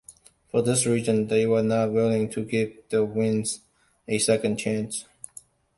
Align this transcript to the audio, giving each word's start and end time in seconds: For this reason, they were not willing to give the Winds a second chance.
For 0.49 0.63
this 0.63 0.87
reason, 0.87 1.27
they 1.27 1.45
were 1.45 1.61
not 1.61 1.91
willing 1.91 2.27
to 2.31 2.43
give 2.43 2.75
the 2.89 3.05
Winds 3.05 3.61
a 4.07 4.17
second 4.17 4.57
chance. 4.57 5.05